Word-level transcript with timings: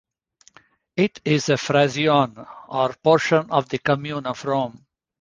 It 0.97 1.21
is 1.23 1.49
a 1.49 1.53
frazione, 1.57 2.47
or 2.69 2.95
portion 3.03 3.51
of 3.51 3.69
the 3.69 3.77
commune 3.77 4.25
of 4.25 4.43
Rome. 4.45 4.87